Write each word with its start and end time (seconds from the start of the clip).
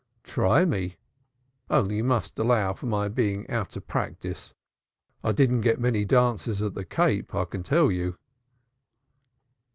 "Try 0.23 0.65
me, 0.65 0.97
only 1.69 1.97
you 1.97 2.03
must 2.03 2.39
allow 2.39 2.73
for 2.73 2.87
my 2.87 3.07
being 3.07 3.47
out 3.51 3.75
of 3.75 3.85
practice. 3.87 4.55
I 5.23 5.31
didn't 5.31 5.61
get 5.61 5.79
many 5.79 6.05
dances 6.05 6.59
at 6.63 6.73
the 6.73 6.85
Cape, 6.85 7.35
I 7.35 7.45
can 7.45 7.61
tell 7.61 7.91
you." 7.91 8.17